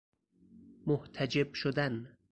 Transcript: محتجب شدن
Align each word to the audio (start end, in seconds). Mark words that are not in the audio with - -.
محتجب 0.87 1.53
شدن 1.53 2.17